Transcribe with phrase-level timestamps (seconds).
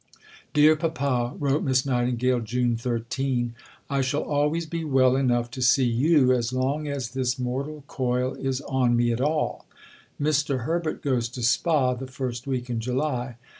[0.55, 3.53] "Dear Papa," wrote Miss Nightingale (June 13),
[3.87, 8.33] "I shall always be well enough to see you as long as this mortal coil
[8.33, 9.67] is on me at all.
[10.19, 10.61] Mr.
[10.63, 13.35] Herbert goes to Spa the first week in July.